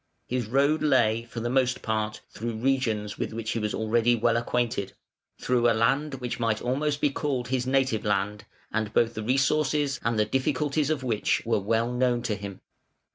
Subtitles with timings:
[0.25, 4.35] His road lay, for the most part, through regions with which he was already well
[4.35, 4.93] acquainted,
[5.39, 9.99] through a land which might almost be called his native land, and both the resources
[10.03, 12.61] and the difficulties of which were well known to him.